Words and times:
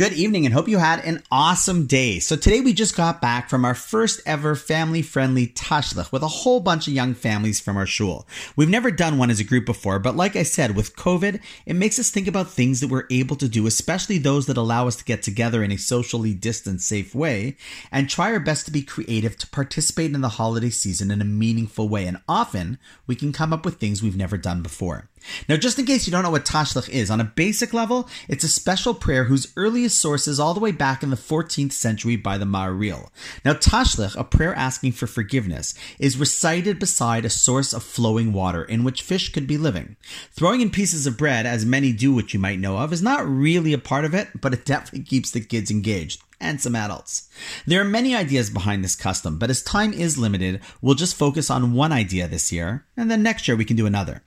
Good 0.00 0.14
evening 0.14 0.46
and 0.46 0.54
hope 0.54 0.66
you 0.66 0.78
had 0.78 1.04
an 1.04 1.22
awesome 1.30 1.86
day. 1.86 2.20
So 2.20 2.34
today 2.34 2.62
we 2.62 2.72
just 2.72 2.96
got 2.96 3.20
back 3.20 3.50
from 3.50 3.66
our 3.66 3.74
first 3.74 4.22
ever 4.24 4.54
family 4.54 5.02
friendly 5.02 5.48
Tashlich 5.48 6.10
with 6.10 6.22
a 6.22 6.28
whole 6.28 6.60
bunch 6.60 6.88
of 6.88 6.94
young 6.94 7.12
families 7.12 7.60
from 7.60 7.76
our 7.76 7.84
shul. 7.84 8.26
We've 8.56 8.70
never 8.70 8.90
done 8.90 9.18
one 9.18 9.28
as 9.28 9.40
a 9.40 9.44
group 9.44 9.66
before, 9.66 9.98
but 9.98 10.16
like 10.16 10.36
I 10.36 10.42
said, 10.42 10.74
with 10.74 10.96
COVID, 10.96 11.42
it 11.66 11.76
makes 11.76 11.98
us 11.98 12.08
think 12.08 12.26
about 12.26 12.48
things 12.48 12.80
that 12.80 12.88
we're 12.88 13.04
able 13.10 13.36
to 13.36 13.46
do, 13.46 13.66
especially 13.66 14.16
those 14.16 14.46
that 14.46 14.56
allow 14.56 14.88
us 14.88 14.96
to 14.96 15.04
get 15.04 15.22
together 15.22 15.62
in 15.62 15.70
a 15.70 15.76
socially 15.76 16.32
distant, 16.32 16.80
safe 16.80 17.14
way, 17.14 17.58
and 17.92 18.08
try 18.08 18.32
our 18.32 18.40
best 18.40 18.64
to 18.64 18.72
be 18.72 18.80
creative 18.80 19.36
to 19.36 19.46
participate 19.48 20.14
in 20.14 20.22
the 20.22 20.30
holiday 20.30 20.70
season 20.70 21.10
in 21.10 21.20
a 21.20 21.26
meaningful 21.26 21.90
way. 21.90 22.06
And 22.06 22.22
often 22.26 22.78
we 23.06 23.16
can 23.16 23.34
come 23.34 23.52
up 23.52 23.66
with 23.66 23.76
things 23.76 24.02
we've 24.02 24.16
never 24.16 24.38
done 24.38 24.62
before. 24.62 25.10
Now, 25.48 25.56
just 25.56 25.78
in 25.78 25.84
case 25.84 26.06
you 26.06 26.10
don't 26.10 26.22
know 26.22 26.30
what 26.30 26.46
Tashlich 26.46 26.88
is, 26.88 27.10
on 27.10 27.20
a 27.20 27.24
basic 27.24 27.74
level, 27.74 28.08
it's 28.26 28.44
a 28.44 28.48
special 28.48 28.94
prayer 28.94 29.24
whose 29.24 29.52
earliest 29.56 29.89
source 29.94 30.26
is 30.26 30.40
all 30.40 30.54
the 30.54 30.60
way 30.60 30.72
back 30.72 31.02
in 31.02 31.10
the 31.10 31.16
14th 31.16 31.72
century 31.72 32.16
by 32.16 32.38
the 32.38 32.44
Maharil. 32.44 33.10
Now, 33.44 33.54
Tashlich, 33.54 34.16
a 34.16 34.24
prayer 34.24 34.54
asking 34.54 34.92
for 34.92 35.06
forgiveness, 35.06 35.74
is 35.98 36.16
recited 36.16 36.78
beside 36.78 37.24
a 37.24 37.30
source 37.30 37.72
of 37.72 37.82
flowing 37.82 38.32
water 38.32 38.64
in 38.64 38.84
which 38.84 39.02
fish 39.02 39.32
could 39.32 39.46
be 39.46 39.58
living. 39.58 39.96
Throwing 40.32 40.60
in 40.60 40.70
pieces 40.70 41.06
of 41.06 41.18
bread, 41.18 41.46
as 41.46 41.64
many 41.66 41.92
do, 41.92 42.12
which 42.12 42.34
you 42.34 42.40
might 42.40 42.58
know 42.58 42.78
of, 42.78 42.92
is 42.92 43.02
not 43.02 43.28
really 43.28 43.72
a 43.72 43.78
part 43.78 44.04
of 44.04 44.14
it, 44.14 44.28
but 44.40 44.54
it 44.54 44.64
definitely 44.64 45.02
keeps 45.02 45.30
the 45.30 45.40
kids 45.40 45.70
engaged 45.70 46.22
and 46.40 46.60
some 46.60 46.74
adults. 46.74 47.28
There 47.66 47.80
are 47.80 47.84
many 47.84 48.14
ideas 48.14 48.50
behind 48.50 48.82
this 48.82 48.96
custom, 48.96 49.38
but 49.38 49.50
as 49.50 49.62
time 49.62 49.92
is 49.92 50.18
limited, 50.18 50.60
we'll 50.80 50.94
just 50.94 51.16
focus 51.16 51.50
on 51.50 51.74
one 51.74 51.92
idea 51.92 52.26
this 52.26 52.50
year, 52.50 52.86
and 52.96 53.10
then 53.10 53.22
next 53.22 53.46
year 53.46 53.56
we 53.56 53.64
can 53.64 53.76
do 53.76 53.86
another. 53.86 54.22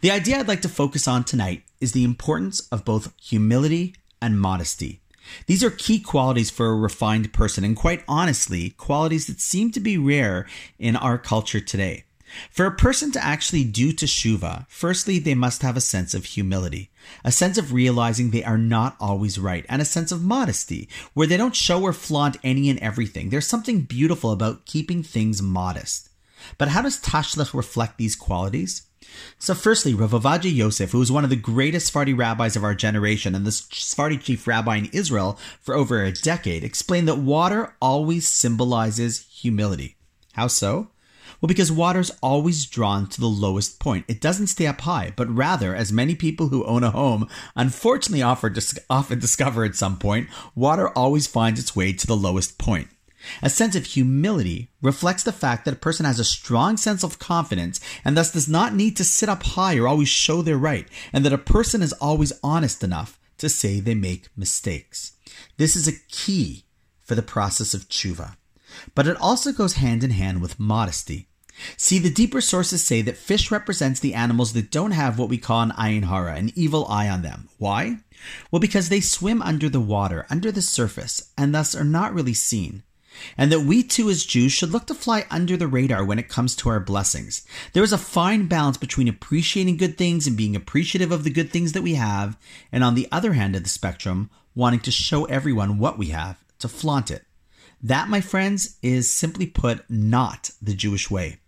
The 0.00 0.10
idea 0.10 0.38
I'd 0.38 0.48
like 0.48 0.62
to 0.62 0.68
focus 0.68 1.06
on 1.06 1.24
tonight 1.24 1.62
is 1.80 1.92
the 1.92 2.04
importance 2.04 2.66
of 2.72 2.84
both 2.84 3.12
humility 3.20 3.94
and 4.20 4.40
modesty. 4.40 5.00
These 5.46 5.64
are 5.64 5.70
key 5.70 6.00
qualities 6.00 6.50
for 6.50 6.66
a 6.66 6.76
refined 6.76 7.32
person, 7.32 7.64
and 7.64 7.76
quite 7.76 8.04
honestly, 8.08 8.70
qualities 8.70 9.26
that 9.26 9.40
seem 9.40 9.70
to 9.72 9.80
be 9.80 9.98
rare 9.98 10.46
in 10.78 10.96
our 10.96 11.18
culture 11.18 11.60
today. 11.60 12.04
For 12.50 12.66
a 12.66 12.74
person 12.74 13.10
to 13.12 13.24
actually 13.24 13.64
do 13.64 13.92
teshuva, 13.92 14.66
firstly, 14.68 15.18
they 15.18 15.34
must 15.34 15.62
have 15.62 15.76
a 15.76 15.80
sense 15.80 16.12
of 16.12 16.26
humility, 16.26 16.90
a 17.24 17.32
sense 17.32 17.56
of 17.56 17.72
realizing 17.72 18.30
they 18.30 18.44
are 18.44 18.58
not 18.58 18.96
always 19.00 19.38
right, 19.38 19.64
and 19.68 19.80
a 19.80 19.86
sense 19.86 20.12
of 20.12 20.22
modesty, 20.22 20.88
where 21.14 21.26
they 21.26 21.36
don't 21.36 21.56
show 21.56 21.82
or 21.82 21.92
flaunt 21.92 22.36
any 22.44 22.68
and 22.68 22.78
everything. 22.80 23.30
There's 23.30 23.46
something 23.46 23.82
beautiful 23.82 24.30
about 24.30 24.66
keeping 24.66 25.02
things 25.02 25.40
modest. 25.40 26.10
But 26.58 26.68
how 26.68 26.82
does 26.82 27.00
Tashlich 27.00 27.54
reflect 27.54 27.98
these 27.98 28.14
qualities? 28.14 28.82
So, 29.38 29.54
firstly, 29.54 29.94
Rav 29.94 30.10
Ovadia 30.10 30.52
Yosef, 30.52 30.90
who 30.90 30.98
was 30.98 31.12
one 31.12 31.24
of 31.24 31.30
the 31.30 31.36
greatest 31.36 31.86
Sephardi 31.86 32.12
rabbis 32.12 32.56
of 32.56 32.64
our 32.64 32.74
generation 32.74 33.34
and 33.34 33.46
the 33.46 33.52
Sephardi 33.52 34.18
chief 34.18 34.46
rabbi 34.46 34.76
in 34.76 34.90
Israel 34.92 35.38
for 35.60 35.74
over 35.74 36.02
a 36.02 36.12
decade, 36.12 36.64
explained 36.64 37.08
that 37.08 37.18
water 37.18 37.74
always 37.80 38.26
symbolizes 38.26 39.26
humility. 39.30 39.96
How 40.32 40.48
so? 40.48 40.90
Well, 41.40 41.46
because 41.46 41.70
water's 41.70 42.10
always 42.20 42.66
drawn 42.66 43.06
to 43.08 43.20
the 43.20 43.26
lowest 43.28 43.78
point. 43.78 44.04
It 44.08 44.20
doesn't 44.20 44.48
stay 44.48 44.66
up 44.66 44.80
high, 44.80 45.12
but 45.14 45.28
rather, 45.28 45.74
as 45.74 45.92
many 45.92 46.16
people 46.16 46.48
who 46.48 46.64
own 46.64 46.82
a 46.82 46.90
home 46.90 47.28
unfortunately 47.54 48.22
often 48.22 49.18
discover 49.20 49.64
at 49.64 49.76
some 49.76 49.98
point, 49.98 50.28
water 50.56 50.88
always 50.90 51.28
finds 51.28 51.60
its 51.60 51.76
way 51.76 51.92
to 51.92 52.06
the 52.06 52.16
lowest 52.16 52.58
point. 52.58 52.88
A 53.42 53.50
sense 53.50 53.76
of 53.76 53.84
humility 53.84 54.70
reflects 54.82 55.22
the 55.22 55.32
fact 55.32 55.64
that 55.64 55.74
a 55.74 55.78
person 55.78 56.06
has 56.06 56.18
a 56.18 56.24
strong 56.24 56.76
sense 56.76 57.02
of 57.02 57.18
confidence 57.18 57.80
and 58.04 58.16
thus 58.16 58.32
does 58.32 58.48
not 58.48 58.74
need 58.74 58.96
to 58.96 59.04
sit 59.04 59.28
up 59.28 59.42
high 59.42 59.76
or 59.76 59.88
always 59.88 60.08
show 60.08 60.42
they're 60.42 60.56
right, 60.56 60.86
and 61.12 61.24
that 61.24 61.32
a 61.32 61.38
person 61.38 61.82
is 61.82 61.92
always 61.94 62.32
honest 62.42 62.82
enough 62.82 63.18
to 63.38 63.48
say 63.48 63.80
they 63.80 63.94
make 63.94 64.28
mistakes. 64.36 65.12
This 65.56 65.76
is 65.76 65.88
a 65.88 65.98
key 66.08 66.64
for 67.04 67.14
the 67.14 67.22
process 67.22 67.74
of 67.74 67.88
tshuva. 67.88 68.36
But 68.94 69.06
it 69.06 69.16
also 69.20 69.52
goes 69.52 69.74
hand 69.74 70.04
in 70.04 70.10
hand 70.10 70.42
with 70.42 70.60
modesty. 70.60 71.28
See, 71.76 71.98
the 71.98 72.10
deeper 72.10 72.40
sources 72.40 72.84
say 72.84 73.02
that 73.02 73.16
fish 73.16 73.50
represents 73.50 73.98
the 73.98 74.14
animals 74.14 74.52
that 74.52 74.70
don't 74.70 74.92
have 74.92 75.18
what 75.18 75.28
we 75.28 75.38
call 75.38 75.62
an 75.62 75.72
ayin 75.72 76.04
hara, 76.04 76.34
an 76.34 76.52
evil 76.54 76.86
eye 76.86 77.08
on 77.08 77.22
them. 77.22 77.48
Why? 77.58 77.98
Well, 78.50 78.60
because 78.60 78.88
they 78.88 79.00
swim 79.00 79.42
under 79.42 79.68
the 79.68 79.80
water, 79.80 80.26
under 80.30 80.52
the 80.52 80.62
surface, 80.62 81.32
and 81.36 81.54
thus 81.54 81.74
are 81.74 81.84
not 81.84 82.14
really 82.14 82.34
seen 82.34 82.82
and 83.36 83.50
that 83.52 83.60
we 83.60 83.82
too 83.82 84.10
as 84.10 84.24
Jews 84.24 84.52
should 84.52 84.70
look 84.70 84.86
to 84.86 84.94
fly 84.94 85.26
under 85.30 85.56
the 85.56 85.66
radar 85.66 86.04
when 86.04 86.18
it 86.18 86.28
comes 86.28 86.54
to 86.56 86.68
our 86.68 86.80
blessings. 86.80 87.46
There 87.72 87.82
is 87.82 87.92
a 87.92 87.98
fine 87.98 88.46
balance 88.46 88.76
between 88.76 89.08
appreciating 89.08 89.76
good 89.76 89.98
things 89.98 90.26
and 90.26 90.36
being 90.36 90.56
appreciative 90.56 91.12
of 91.12 91.24
the 91.24 91.30
good 91.30 91.50
things 91.50 91.72
that 91.72 91.82
we 91.82 91.94
have, 91.94 92.38
and 92.72 92.84
on 92.84 92.94
the 92.94 93.08
other 93.10 93.32
hand 93.32 93.56
of 93.56 93.62
the 93.62 93.68
spectrum, 93.68 94.30
wanting 94.54 94.80
to 94.80 94.90
show 94.90 95.24
everyone 95.26 95.78
what 95.78 95.98
we 95.98 96.06
have, 96.08 96.42
to 96.58 96.68
flaunt 96.68 97.10
it. 97.10 97.24
That, 97.82 98.08
my 98.08 98.20
friends, 98.20 98.76
is 98.82 99.12
simply 99.12 99.46
put 99.46 99.88
not 99.88 100.50
the 100.60 100.74
Jewish 100.74 101.10
way. 101.10 101.38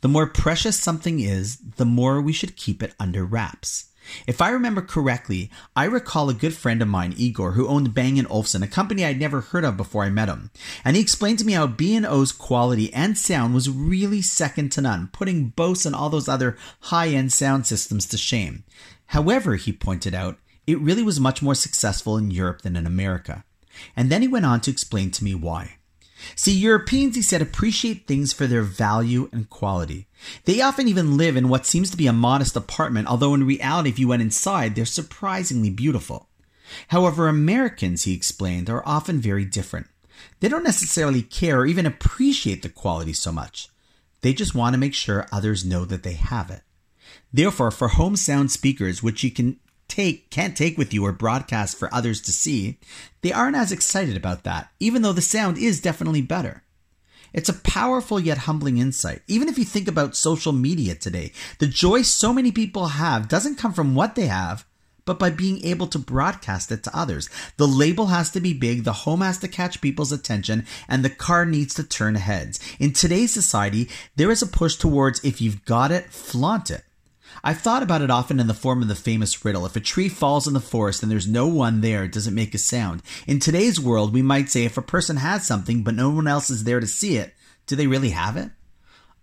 The 0.00 0.08
more 0.08 0.26
precious 0.26 0.78
something 0.78 1.20
is, 1.20 1.56
the 1.56 1.84
more 1.84 2.20
we 2.20 2.32
should 2.32 2.56
keep 2.56 2.82
it 2.82 2.94
under 3.00 3.24
wraps. 3.24 3.86
If 4.26 4.40
I 4.40 4.50
remember 4.50 4.82
correctly, 4.82 5.50
I 5.74 5.84
recall 5.84 6.28
a 6.28 6.34
good 6.34 6.54
friend 6.54 6.82
of 6.82 6.88
mine, 6.88 7.14
Igor, 7.16 7.52
who 7.52 7.68
owned 7.68 7.94
Bang 7.94 8.24
& 8.26 8.30
Olufsen, 8.30 8.62
a 8.62 8.66
company 8.66 9.04
I'd 9.04 9.20
never 9.20 9.40
heard 9.40 9.64
of 9.64 9.76
before 9.76 10.04
I 10.04 10.10
met 10.10 10.28
him. 10.28 10.50
And 10.84 10.96
he 10.96 11.02
explained 11.02 11.38
to 11.40 11.44
me 11.44 11.52
how 11.52 11.66
B&O's 11.66 12.32
quality 12.32 12.92
and 12.92 13.16
sound 13.16 13.54
was 13.54 13.70
really 13.70 14.22
second 14.22 14.72
to 14.72 14.80
none, 14.80 15.08
putting 15.12 15.48
Bose 15.48 15.86
and 15.86 15.94
all 15.94 16.10
those 16.10 16.28
other 16.28 16.56
high-end 16.80 17.32
sound 17.32 17.66
systems 17.66 18.06
to 18.06 18.16
shame. 18.16 18.64
However, 19.06 19.56
he 19.56 19.72
pointed 19.72 20.14
out, 20.14 20.38
it 20.66 20.80
really 20.80 21.02
was 21.02 21.18
much 21.20 21.42
more 21.42 21.54
successful 21.54 22.16
in 22.16 22.30
Europe 22.30 22.62
than 22.62 22.76
in 22.76 22.86
America. 22.86 23.44
And 23.96 24.10
then 24.10 24.22
he 24.22 24.28
went 24.28 24.46
on 24.46 24.60
to 24.62 24.70
explain 24.70 25.10
to 25.12 25.24
me 25.24 25.34
why. 25.34 25.76
See, 26.36 26.52
Europeans, 26.52 27.16
he 27.16 27.22
said, 27.22 27.42
appreciate 27.42 28.06
things 28.06 28.32
for 28.32 28.46
their 28.46 28.62
value 28.62 29.28
and 29.32 29.48
quality. 29.50 30.06
They 30.44 30.60
often 30.60 30.88
even 30.88 31.16
live 31.16 31.36
in 31.36 31.48
what 31.48 31.66
seems 31.66 31.90
to 31.90 31.96
be 31.96 32.06
a 32.06 32.12
modest 32.12 32.56
apartment, 32.56 33.08
although 33.08 33.34
in 33.34 33.46
reality, 33.46 33.90
if 33.90 33.98
you 33.98 34.08
went 34.08 34.22
inside, 34.22 34.74
they're 34.74 34.84
surprisingly 34.84 35.70
beautiful. 35.70 36.28
However, 36.88 37.28
Americans, 37.28 38.04
he 38.04 38.14
explained, 38.14 38.70
are 38.70 38.86
often 38.86 39.20
very 39.20 39.44
different. 39.44 39.88
They 40.40 40.48
don't 40.48 40.64
necessarily 40.64 41.22
care 41.22 41.60
or 41.60 41.66
even 41.66 41.86
appreciate 41.86 42.62
the 42.62 42.68
quality 42.68 43.12
so 43.12 43.32
much. 43.32 43.68
They 44.20 44.32
just 44.32 44.54
want 44.54 44.74
to 44.74 44.80
make 44.80 44.94
sure 44.94 45.26
others 45.32 45.64
know 45.64 45.84
that 45.84 46.02
they 46.02 46.14
have 46.14 46.50
it. 46.50 46.62
Therefore, 47.32 47.70
for 47.70 47.88
home 47.88 48.16
sound 48.16 48.50
speakers, 48.50 49.02
which 49.02 49.24
you 49.24 49.30
can 49.30 49.58
take 49.92 50.30
can't 50.30 50.56
take 50.56 50.78
with 50.78 50.94
you 50.94 51.04
or 51.04 51.12
broadcast 51.12 51.78
for 51.78 51.92
others 51.94 52.20
to 52.22 52.32
see, 52.32 52.78
they 53.20 53.32
aren't 53.32 53.56
as 53.56 53.72
excited 53.72 54.16
about 54.16 54.44
that, 54.44 54.70
even 54.80 55.02
though 55.02 55.12
the 55.12 55.20
sound 55.20 55.58
is 55.58 55.80
definitely 55.80 56.22
better. 56.22 56.62
It's 57.32 57.48
a 57.48 57.54
powerful 57.54 58.18
yet 58.18 58.38
humbling 58.38 58.78
insight. 58.78 59.22
Even 59.26 59.48
if 59.48 59.58
you 59.58 59.64
think 59.64 59.88
about 59.88 60.16
social 60.16 60.52
media 60.52 60.94
today, 60.94 61.32
the 61.58 61.66
joy 61.66 62.02
so 62.02 62.32
many 62.32 62.52
people 62.52 62.88
have 62.88 63.28
doesn't 63.28 63.58
come 63.58 63.72
from 63.72 63.94
what 63.94 64.14
they 64.14 64.26
have, 64.26 64.66
but 65.04 65.18
by 65.18 65.30
being 65.30 65.64
able 65.64 65.86
to 65.88 65.98
broadcast 65.98 66.70
it 66.72 66.82
to 66.84 66.96
others. 66.96 67.28
The 67.56 67.66
label 67.66 68.06
has 68.06 68.30
to 68.30 68.40
be 68.40 68.52
big, 68.54 68.84
the 68.84 68.92
home 68.92 69.20
has 69.20 69.38
to 69.38 69.48
catch 69.48 69.80
people's 69.80 70.12
attention, 70.12 70.66
and 70.88 71.04
the 71.04 71.10
car 71.10 71.44
needs 71.44 71.74
to 71.74 71.84
turn 71.84 72.14
heads. 72.14 72.60
In 72.78 72.92
today's 72.92 73.32
society, 73.32 73.88
there 74.16 74.30
is 74.30 74.42
a 74.42 74.46
push 74.46 74.76
towards 74.76 75.24
if 75.24 75.40
you've 75.40 75.64
got 75.64 75.90
it, 75.90 76.06
flaunt 76.10 76.70
it. 76.70 76.84
I've 77.44 77.60
thought 77.60 77.82
about 77.82 78.02
it 78.02 78.10
often 78.10 78.40
in 78.40 78.46
the 78.46 78.54
form 78.54 78.82
of 78.82 78.88
the 78.88 78.94
famous 78.94 79.44
riddle. 79.44 79.66
If 79.66 79.76
a 79.76 79.80
tree 79.80 80.08
falls 80.08 80.46
in 80.46 80.54
the 80.54 80.60
forest 80.60 81.02
and 81.02 81.10
there's 81.10 81.28
no 81.28 81.46
one 81.46 81.80
there, 81.80 82.04
it 82.04 82.12
doesn't 82.12 82.34
make 82.34 82.54
a 82.54 82.58
sound. 82.58 83.02
In 83.26 83.40
today's 83.40 83.80
world, 83.80 84.12
we 84.12 84.22
might 84.22 84.50
say 84.50 84.64
if 84.64 84.76
a 84.76 84.82
person 84.82 85.16
has 85.16 85.46
something 85.46 85.82
but 85.82 85.94
no 85.94 86.10
one 86.10 86.26
else 86.26 86.50
is 86.50 86.64
there 86.64 86.80
to 86.80 86.86
see 86.86 87.16
it, 87.16 87.34
do 87.66 87.76
they 87.76 87.86
really 87.86 88.10
have 88.10 88.36
it? 88.36 88.50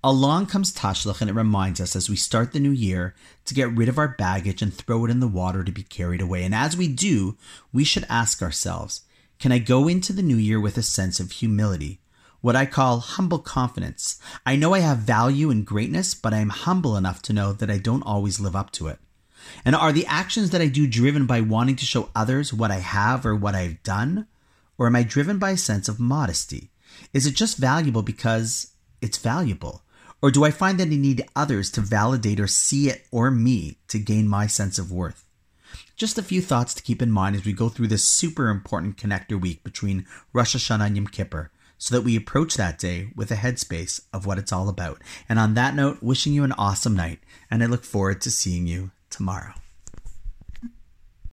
Along 0.03 0.45
comes 0.45 0.73
Tashlich 0.73 1.19
and 1.19 1.29
it 1.29 1.33
reminds 1.33 1.81
us 1.81 1.95
as 1.95 2.09
we 2.09 2.15
start 2.15 2.53
the 2.53 2.59
new 2.59 2.71
year 2.71 3.15
to 3.45 3.53
get 3.53 3.75
rid 3.75 3.89
of 3.89 3.97
our 3.97 4.07
baggage 4.07 4.61
and 4.61 4.73
throw 4.73 5.03
it 5.05 5.11
in 5.11 5.19
the 5.19 5.27
water 5.27 5.63
to 5.63 5.71
be 5.71 5.83
carried 5.83 6.21
away. 6.21 6.43
And 6.45 6.55
as 6.55 6.77
we 6.77 6.87
do, 6.87 7.37
we 7.73 7.83
should 7.83 8.05
ask 8.09 8.41
ourselves, 8.41 9.01
can 9.39 9.51
I 9.51 9.59
go 9.59 9.87
into 9.89 10.13
the 10.13 10.21
new 10.21 10.37
year 10.37 10.59
with 10.59 10.77
a 10.77 10.83
sense 10.83 11.19
of 11.19 11.31
humility? 11.31 11.99
What 12.41 12.55
I 12.55 12.65
call 12.65 12.99
humble 12.99 13.39
confidence. 13.39 14.19
I 14.45 14.55
know 14.55 14.73
I 14.73 14.79
have 14.79 14.99
value 14.99 15.49
and 15.49 15.65
greatness, 15.65 16.13
but 16.13 16.33
I 16.33 16.37
am 16.37 16.49
humble 16.49 16.95
enough 16.95 17.21
to 17.23 17.33
know 17.33 17.53
that 17.53 17.69
I 17.69 17.77
don't 17.77 18.03
always 18.03 18.39
live 18.39 18.55
up 18.55 18.71
to 18.73 18.87
it. 18.87 18.99
And 19.65 19.75
are 19.75 19.91
the 19.91 20.05
actions 20.05 20.49
that 20.51 20.61
I 20.61 20.67
do 20.67 20.87
driven 20.87 21.25
by 21.25 21.41
wanting 21.41 21.75
to 21.77 21.85
show 21.85 22.09
others 22.15 22.53
what 22.53 22.71
I 22.71 22.79
have 22.79 23.25
or 23.25 23.35
what 23.35 23.55
I've 23.55 23.81
done? 23.83 24.27
Or 24.77 24.87
am 24.87 24.95
I 24.95 25.03
driven 25.03 25.39
by 25.39 25.51
a 25.51 25.57
sense 25.57 25.89
of 25.89 25.99
modesty? 25.99 26.71
Is 27.13 27.25
it 27.25 27.35
just 27.35 27.57
valuable 27.57 28.01
because 28.01 28.73
it's 29.01 29.17
valuable? 29.17 29.83
Or 30.21 30.31
do 30.31 30.43
I 30.43 30.51
find 30.51 30.79
that 30.79 30.87
I 30.87 30.95
need 30.95 31.25
others 31.35 31.71
to 31.71 31.81
validate 31.81 32.39
or 32.39 32.47
see 32.47 32.89
it 32.89 33.05
or 33.11 33.31
me 33.31 33.77
to 33.87 33.99
gain 33.99 34.27
my 34.27 34.47
sense 34.47 34.77
of 34.77 34.91
worth? 34.91 35.25
Just 35.95 36.17
a 36.17 36.23
few 36.23 36.41
thoughts 36.41 36.73
to 36.73 36.83
keep 36.83 37.01
in 37.01 37.11
mind 37.11 37.35
as 37.35 37.45
we 37.45 37.53
go 37.53 37.69
through 37.69 37.87
this 37.87 38.07
super 38.07 38.49
important 38.49 38.97
connector 38.97 39.39
week 39.39 39.63
between 39.63 40.05
Rosh 40.33 40.55
Hashanah 40.55 40.87
and 40.87 40.95
Yom 40.95 41.07
Kippur 41.07 41.51
so 41.79 41.95
that 41.95 42.03
we 42.03 42.15
approach 42.15 42.55
that 42.55 42.77
day 42.77 43.07
with 43.15 43.31
a 43.31 43.35
headspace 43.35 44.01
of 44.13 44.27
what 44.27 44.37
it's 44.37 44.53
all 44.53 44.69
about. 44.69 45.01
And 45.27 45.39
on 45.39 45.55
that 45.55 45.73
note, 45.73 46.03
wishing 46.03 46.33
you 46.33 46.43
an 46.43 46.51
awesome 46.51 46.95
night, 46.95 47.19
and 47.49 47.63
I 47.63 47.65
look 47.65 47.83
forward 47.83 48.21
to 48.21 48.29
seeing 48.29 48.67
you 48.67 48.91
tomorrow. 49.09 49.53